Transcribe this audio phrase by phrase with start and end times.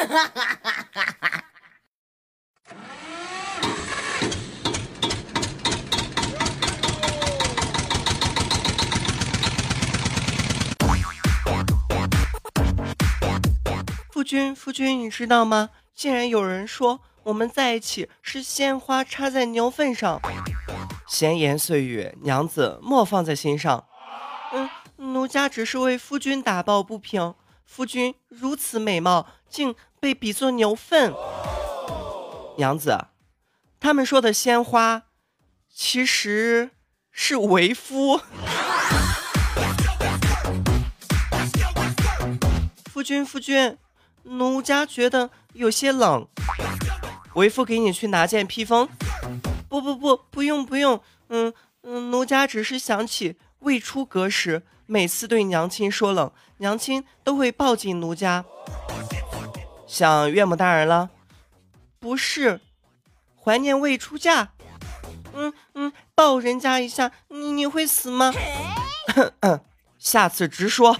[0.00, 1.44] 哈哈哈哈哈
[14.10, 15.68] 夫君，夫君，你知道吗？
[15.94, 20.18] 竟然有人说我们在一起是鲜花插在牛粪上。
[21.06, 23.84] 闲言碎语，娘子莫放在心上。
[24.52, 24.70] 嗯，
[25.12, 27.34] 奴家只是为夫君打抱不平。
[27.72, 31.14] 夫君如此美貌，竟被比作牛粪。
[32.56, 33.06] 娘子，
[33.78, 35.04] 他们说的鲜花，
[35.72, 36.72] 其实
[37.12, 38.20] 是为夫。
[42.86, 43.78] 夫君，夫君。
[44.24, 46.26] 奴家觉得有些冷，
[47.34, 48.88] 为夫给你去拿件披风。
[49.68, 51.00] 不不不，不用不用。
[51.28, 58.44] 嗯嗯，奴家只是想起未出阁时，每次对娘亲说冷，娘亲都会抱紧奴家。
[59.86, 61.10] 想岳母大人了？
[61.98, 62.60] 不是，
[63.42, 64.52] 怀念未出嫁。
[65.34, 68.32] 嗯嗯，抱人家一下，你你会死吗？
[69.98, 70.96] 下次直说。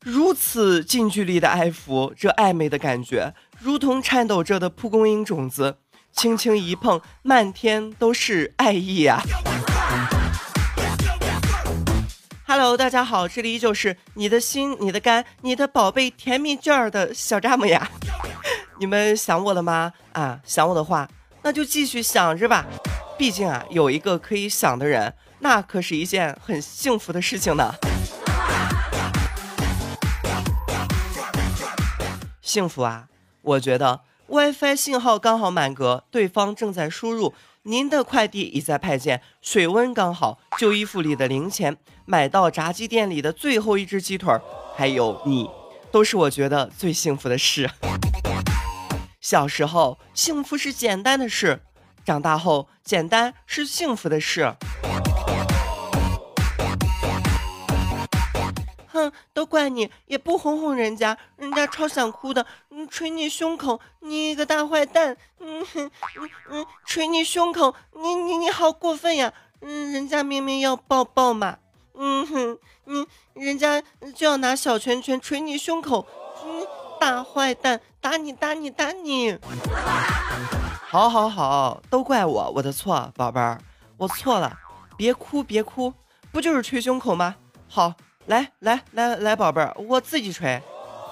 [0.00, 5.78] 如此近距离的爱抚，这暧昧的感觉，如同颤抖着的蒲公英种子，
[6.14, 9.20] 轻轻一碰，漫天都是爱意呀
[12.46, 17.90] ！Hello，大家好，这里依旧是你的心、你的肝、你的宝贝甜蜜卷儿的小扎木呀！
[18.78, 19.92] 你们想我了吗？
[20.12, 21.08] 啊，想我的话，
[21.42, 22.64] 那就继续想着吧。
[23.18, 27.74] 毕竟啊，有一个可以想的人，那可是一件很幸福的事情呢。
[32.40, 33.08] 幸福啊！
[33.42, 44.34] 我觉得 WiFi 信号刚好满格，对方正在输入，您的快递已在派件，水温刚好，旧衣服里的零钱，买到炸鸡店里的最后一只鸡腿，
[44.74, 45.50] 还有你，
[45.92, 47.70] 都是我觉得最幸福的事。
[49.20, 51.58] 小时候，幸福是简单的事；
[52.02, 54.54] 长大后，简单是幸福的事。
[59.32, 62.44] 都怪你，也不哄哄人家，人家超想哭的。
[62.70, 65.16] 嗯，捶你胸口，你一个大坏蛋。
[65.40, 69.32] 嗯哼， 嗯嗯，捶你胸口，你你你好过分呀。
[69.60, 71.58] 嗯，人家明明要抱抱嘛。
[71.94, 73.82] 嗯哼，你人家
[74.14, 76.06] 就要拿小拳拳捶你胸口。
[76.44, 76.66] 嗯，
[77.00, 79.38] 大坏蛋，打你打你打你。
[80.88, 83.58] 好好好，都怪我，我的错，宝贝儿，
[83.96, 84.56] 我错了，
[84.96, 85.92] 别哭别哭，
[86.30, 87.36] 不就是捶胸口吗？
[87.68, 87.94] 好。
[88.26, 90.62] 来来来来，宝贝儿，我自己捶，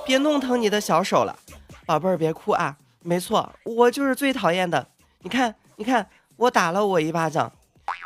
[0.07, 1.39] 别弄疼你的小手了。
[1.85, 2.75] 宝贝儿，别哭啊！
[3.01, 4.87] 没错，我就是最讨厌的。
[5.21, 7.53] 你看，你看，我打了我一巴掌。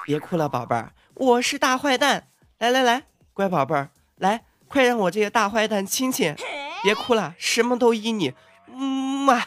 [0.04, 2.26] 别哭了，宝贝儿，我是大坏蛋。
[2.58, 6.34] 来来来，乖宝贝儿，来，快让我这个大坏蛋亲亲。
[6.82, 8.34] 别哭了，什么都依你。
[8.66, 8.80] 嗯
[9.24, 9.42] 嘛。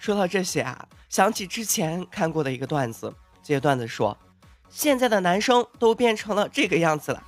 [0.00, 4.16] 说到这些啊，想起之前看过的一个段子，这些段子说。
[4.70, 7.22] 现在的男生都变成了这个样子了，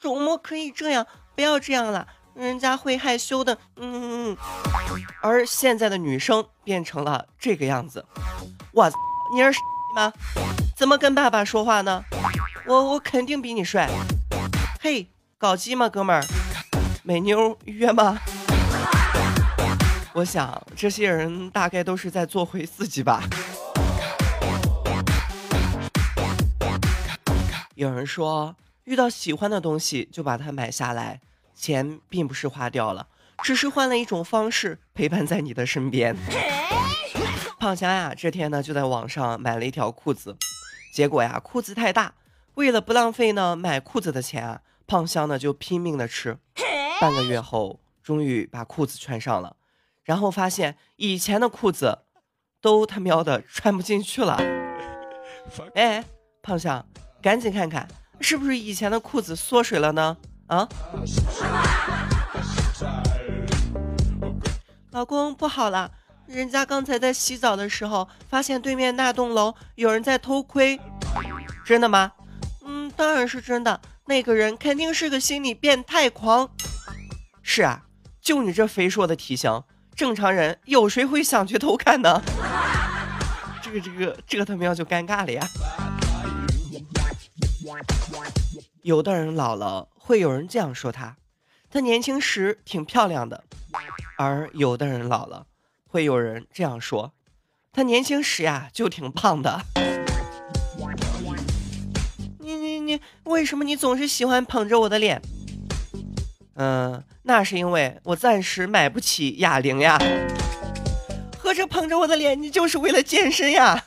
[0.00, 1.06] 怎么可以这样？
[1.34, 3.58] 不要这样了，人家会害羞的。
[3.76, 4.36] 嗯，
[5.20, 8.04] 而现在的女生变成了这个样子，
[8.72, 8.90] 我
[9.34, 9.58] 你是
[9.94, 10.12] 吗？
[10.76, 12.02] 怎么跟爸爸说话呢？
[12.66, 13.88] 我我肯定比你帅。
[14.80, 16.24] 嘿，搞基吗，哥们儿？
[17.02, 18.18] 美妞约吗？
[20.12, 23.22] 我想这些人大概都是在做回自己吧。
[27.76, 31.20] 有人说，遇到喜欢的东西就把它买下来，
[31.54, 33.06] 钱并不是花掉了，
[33.42, 36.16] 只是换了一种方式陪伴在你的身边。
[37.58, 40.38] 胖香呀，这天呢就在网上买了一条裤子，
[40.94, 42.14] 结果呀裤子太大，
[42.54, 46.38] 为了不浪费呢买裤子的钱啊，胖香呢就拼命的吃。
[46.98, 49.54] 半个月后，终于把裤子穿上了，
[50.02, 52.04] 然后发现以前的裤子
[52.62, 54.40] 都他喵的穿不进去了。
[55.76, 56.02] 哎，
[56.40, 56.86] 胖香。
[57.26, 57.88] 赶紧看看，
[58.20, 60.16] 是不是以前的裤子缩水了呢？
[60.46, 60.68] 啊！
[64.92, 65.90] 老公不好了，
[66.28, 70.78] 人家刚才在洗澡的时候，发现对面那栋楼有人在偷窥。
[71.64, 72.12] 真的吗？
[72.64, 73.80] 嗯，当然是真的。
[74.04, 76.48] 那个人肯定是个心理变态狂。
[77.42, 77.82] 是啊，
[78.20, 79.64] 就你这肥硕的体型，
[79.96, 82.22] 正常人有谁会想去偷看呢？
[83.60, 85.44] 这个这个这个他喵就尴尬了呀！
[88.82, 91.16] 有的人老了，会有人这样说他，
[91.70, 93.42] 他年轻时挺漂亮的；
[94.16, 95.46] 而有的人老了，
[95.86, 97.12] 会有人这样说，
[97.72, 99.62] 他年轻时呀就挺胖的。
[102.38, 105.20] 你你你为什么你总是喜欢捧着我的脸？
[106.54, 109.98] 嗯，那是因为我暂时买不起哑铃呀。
[111.38, 113.84] 合着捧着我的脸，你就是为了健身呀？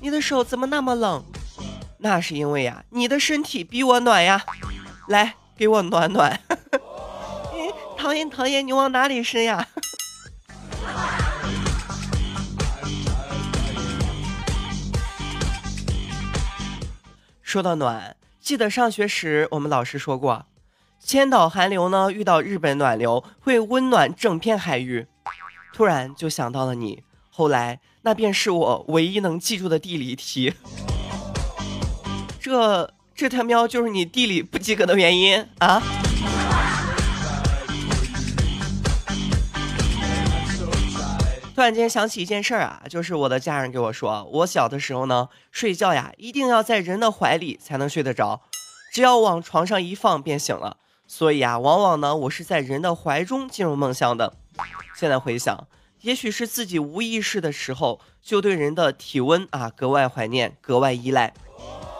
[0.00, 1.24] 你的手怎么那么冷？
[1.98, 4.44] 那是因为呀，你的身体比我暖呀。
[5.08, 6.40] 来，给我暖暖。
[7.98, 9.66] 唐嫣，唐嫣，你往哪里伸呀？
[17.42, 20.46] 说到暖，记得上学时我们老师说过，
[21.00, 25.08] 千岛寒流呢遇到日本暖流会温暖整片海域。
[25.72, 27.02] 突然就想到了你，
[27.38, 30.54] 后来那便是我唯一能记住的地理题。
[32.40, 35.80] 这这他喵就是你地理不及格的原因啊！
[41.54, 48.40] 突然间想起一件事儿啊，就是我的家人给我说，我小的时候呢，睡觉呀一定要在人的怀里才能睡得着，
[48.92, 50.78] 只要往床上一放便醒了。
[51.06, 54.34] 所以啊，往往呢我是在人的怀中进入梦乡的。
[54.96, 55.68] 现在回想，
[56.02, 61.34] 也许是自己无意识的时候就对人的体温啊格外怀念，格外依赖。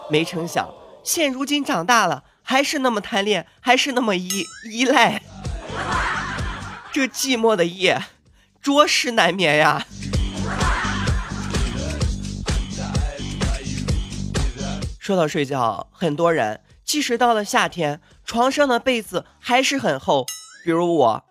[0.08, 0.72] 没成想，
[1.02, 5.22] 现如今长大了，还是那么贪恋，还是那么依依赖。
[6.92, 8.00] 这寂寞的夜。
[8.60, 9.86] 着实难眠呀。
[14.98, 20.26] 说到睡觉，很多人即使到了夏天，床上的被子还是很厚。
[20.64, 21.24] 比如我，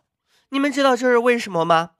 [0.49, 1.91] 你们知道这是为什么吗？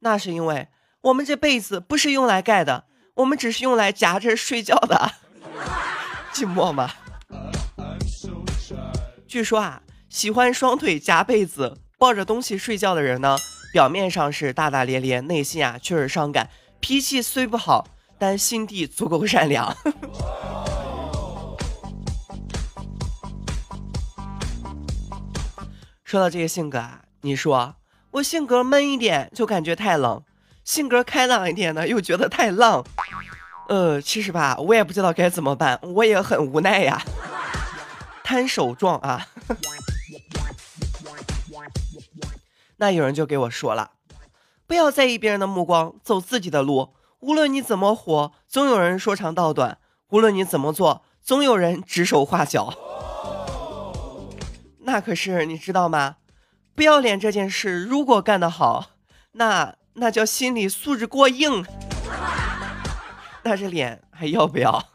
[0.00, 0.68] 那是因为
[1.02, 2.84] 我们这被子不是用来盖的，
[3.14, 5.12] 我们只是用来夹着睡觉的。
[6.32, 6.90] 寂寞吗？
[9.26, 13.36] 据说啊，喜欢双腿夹被子、抱着东西睡觉的人呢。
[13.70, 16.48] 表面上是大大咧咧，内心啊却是伤感。
[16.80, 17.86] 脾气虽不好，
[18.18, 19.76] 但心地足够善良。
[26.02, 27.74] 说到这个性格啊，你说
[28.12, 30.22] 我性格闷一点就感觉太冷，
[30.64, 32.84] 性格开朗一点呢又觉得太浪。
[33.68, 37.00] 呃，其实吧，我也不知道该怎么办，我也很无奈呀。
[38.24, 39.28] 摊手状啊。
[42.78, 43.90] 那有人就给我说了，
[44.66, 46.94] 不要在意别人的目光，走自己的路。
[47.20, 49.78] 无论你怎么活，总有人说长道短；
[50.10, 52.72] 无论你怎么做，总有人指手画脚。
[54.80, 56.16] 那可是你知道吗？
[56.78, 58.90] 不要脸这件事，如果干得好，
[59.32, 61.66] 那那叫心理素质过硬。
[63.42, 64.88] 那这脸还要不要？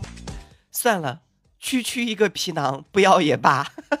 [0.70, 1.22] 算了，
[1.58, 3.66] 区区一个皮囊，不要也罢。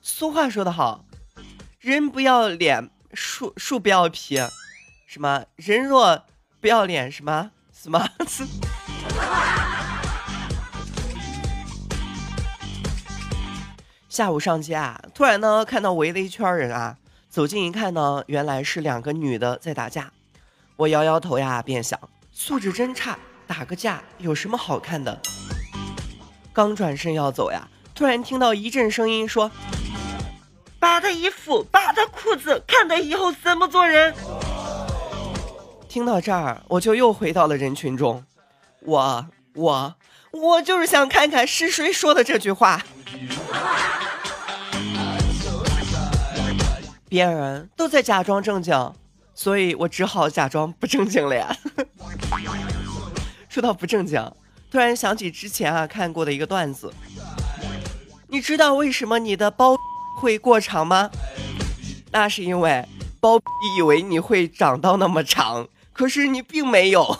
[0.00, 1.04] 俗话说得好，
[1.80, 4.36] 人不要脸，树树不要皮，
[5.08, 6.24] 什么人若
[6.60, 8.08] 不要脸，什么什么。
[14.14, 16.96] 下午上街啊，突然呢看到围了一圈人啊，
[17.28, 20.12] 走近一看呢，原来是两个女的在打架。
[20.76, 21.98] 我摇摇头呀，便想
[22.30, 25.20] 素质真差，打个架有什么好看的？
[26.52, 29.50] 刚转身要走呀，突然听到一阵声音说。
[30.78, 34.14] 扒他衣服，扒他裤子，看他以后怎么做人。
[35.88, 38.24] 听到这儿，我就又回到了人群中。
[38.78, 39.96] 我我
[40.30, 42.80] 我就是想看看是谁说的这句话。
[47.14, 48.92] 别人都在假装正经，
[49.36, 51.56] 所以我只好假装不正经了呀。
[53.48, 54.20] 说到不正经，
[54.68, 56.92] 突然想起之前啊看过的一个段子。
[58.26, 59.76] 你知道为什么你的包？
[60.20, 61.08] 会过长吗？
[62.10, 62.84] 那是因为
[63.20, 63.38] 包
[63.78, 67.16] 以为你会长到那么长，可是你并没有。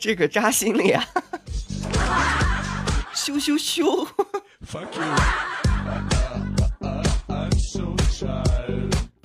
[0.00, 1.06] 这个扎心了呀！
[3.14, 4.04] 羞羞羞！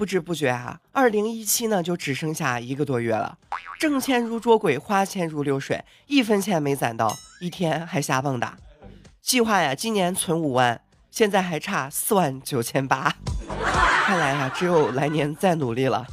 [0.06, 3.40] 不知不觉啊，二零一七呢就只剩下一个多月了。
[3.80, 8.52] 挣钱如捉鬼，花钱如流水，一分钱没攒到，一天还瞎蹦跶。
[9.20, 10.80] 计划呀，今年存五万。
[11.10, 13.12] 现在还差四万九千八，
[14.04, 16.06] 看来啊，只有来年再努力了。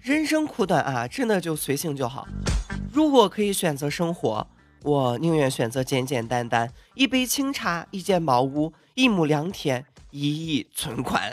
[0.00, 2.28] 人生苦短啊，真的就随性就好。
[2.92, 4.46] 如果可以选择生活，
[4.84, 11.32] 我宁愿选择简简单单：一杯清茶，一间茅屋，一亩良田，一亿存款。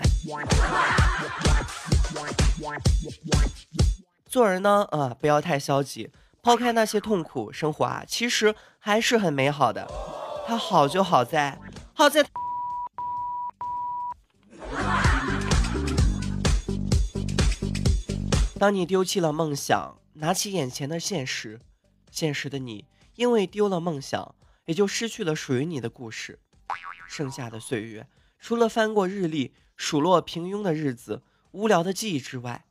[4.27, 6.11] 做人呢，啊，不要太消极，
[6.43, 9.89] 抛开那些痛苦，生活啊，其实还是很美好的。
[10.45, 11.57] 它好就好在。
[11.93, 12.23] 好在，
[18.59, 21.59] 当你丢弃了梦想，拿起眼前的现实，
[22.11, 22.85] 现实的你
[23.19, 24.33] 因为丢了梦想，
[24.63, 26.39] 也就失去了属于你的故事。
[27.05, 28.07] 剩下的岁月，
[28.39, 31.21] 除了翻过日历，数落平庸的日子、
[31.51, 32.63] 无聊的记忆之外，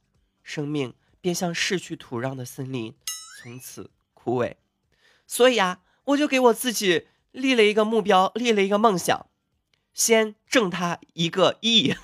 [0.42, 2.94] 生命便像逝去土壤的森林，
[3.42, 4.54] 从此枯萎。
[5.26, 9.26] 所以啊，我就给我自己立了一个目标，立了一个梦想，
[9.92, 11.94] 先挣他一个亿。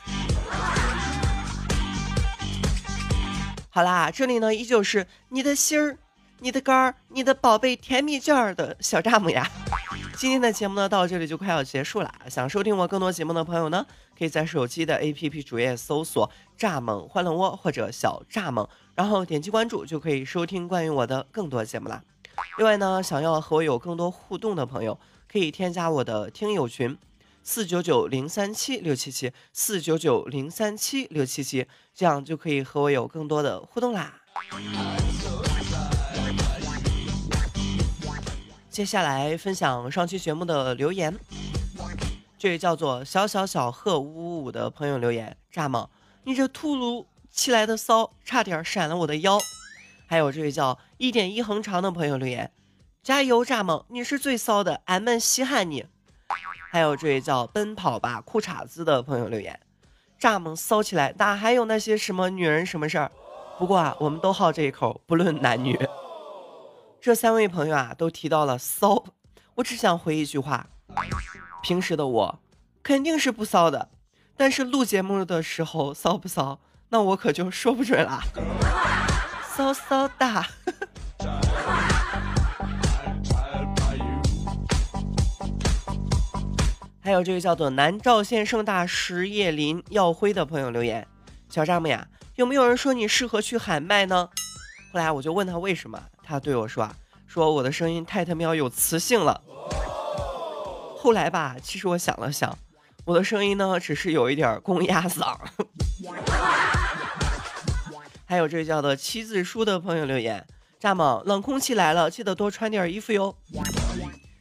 [3.70, 5.98] 好啦，这里呢依旧是你的心儿、
[6.44, 9.50] 你的肝儿、你的宝贝甜蜜卷儿的小蚱蜢呀。
[10.14, 13.86] 今天的节目呢到这里就快要结束了，想收听我更多节目的朋友呢，
[14.18, 22.02] 可以在手机的 APP 主页搜索“蚱蜢欢乐窝”或者“小蚱蜢”，然后点击关注就可以收听关于我的更多节目啦。
[22.58, 25.00] 另外呢，想要和我有更多互动的朋友，
[25.32, 26.94] 可以添加我的听友群。
[27.42, 34.20] 四九九零三七六七七，四九九零三七六七七，这样就可以和我有更多的互动啦。
[38.74, 41.16] 接下来分享上期节目的留言，
[42.36, 45.88] 这位叫做小小小鹤五五五的朋友留言：蚱蜢，
[46.24, 49.38] 你这突如其来的骚，差点闪了我的腰。
[50.08, 52.50] 还有这位叫一点一横长的朋友留言：
[53.00, 55.86] 加油，蚱蜢，你是最骚的，俺们稀罕你。
[56.72, 59.60] 还有这位叫奔跑吧裤衩子的朋友留言，
[60.20, 63.12] 蚱蜢骚起来，哪还有那些什么女人什么事儿？
[63.56, 65.78] 不过啊，我们都好这一口，不论男女。
[67.04, 69.04] 这三位朋友啊，都提到了骚，
[69.56, 70.66] 我只想回一句话：
[71.62, 72.40] 平时的我
[72.82, 73.90] 肯定是不骚的，
[74.38, 76.58] 但是录节目的时候骚不骚，
[76.88, 78.22] 那我可就说不准了。
[79.54, 80.46] 骚骚哒。
[87.02, 91.06] 还有这个叫做南赵县盛大实业林耀辉的朋友留言：
[91.50, 94.30] 小丈母呀，有没有人说你适合去喊麦呢？
[94.90, 99.42] 后来我就问他为什么，他对我说啊，说我的声音太他喵有磁性了。
[100.96, 102.56] 后来吧，其实我想了想，
[103.04, 105.36] 我的声音呢，只是有一点公鸭嗓。
[108.24, 110.46] 还有这叫做七字书的朋友留言：
[110.80, 113.36] 蚱蜢，冷空气来了，记得多穿点衣服哟。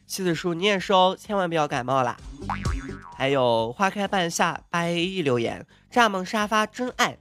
[0.06, 2.16] 七子叔，你也是哦，千万不要感冒啦。
[3.16, 7.18] 还有花开半夏八 A E 留言，蚱蜢沙发真爱，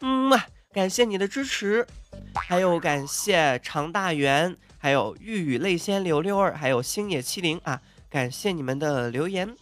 [0.00, 1.86] 嗯啊，感谢你的支持。
[2.34, 9.54] 还有感谢常大元，还有玉宇泪仙柳六二，还有星野七零啊，感谢你们的留言。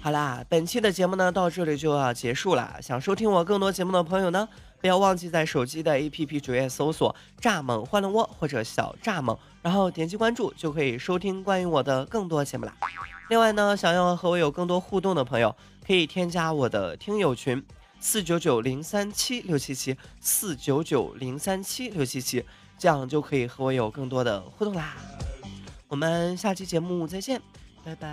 [0.00, 2.76] 好啦，本期的节目呢到这里就要结束了。
[2.80, 4.48] 想收听我更多节目的朋友呢？
[4.78, 12.74] 不要忘记在手机的 APP 主页搜索“蚱蜢欢乐窝”或者“小蚱蜢”，然后点击关注就可以收听关于我的更多节目啦。
[13.30, 17.60] 另外呢，想要和我有更多互动的朋友，可以添加我的听友群：
[18.08, 22.44] 四九九零三七六七七四九九零三七六七七，
[22.78, 24.94] 这样就可以和我有更多的互动啦。
[25.88, 27.42] 我们下期节目再见，
[27.82, 28.12] 拜拜。